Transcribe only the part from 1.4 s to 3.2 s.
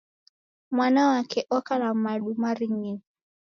oka na madu maringifu.